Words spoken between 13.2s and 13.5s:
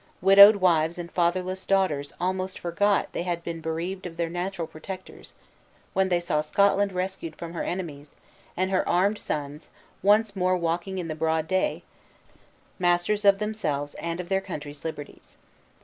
of